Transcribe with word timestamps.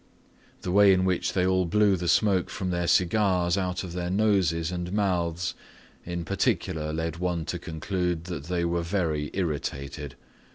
The 0.63 0.71
way 0.71 0.91
in 0.93 1.05
which 1.05 1.33
they 1.33 1.45
all 1.45 1.65
blew 1.67 1.95
the 1.95 2.07
smoke 2.07 2.49
from 2.49 2.71
their 2.71 2.87
cigars 2.87 3.55
out 3.55 3.83
of 3.83 3.93
their 3.93 4.09
noses 4.09 4.71
and 4.71 4.91
mouths 4.91 5.53
in 6.07 6.25
particular 6.25 6.91
led 6.91 7.17
one 7.17 7.45
to 7.45 7.59
conclude 7.59 8.23
that 8.23 8.45
they 8.45 8.65
were 8.65 8.81
very 8.81 9.29
irritated. 9.35 10.15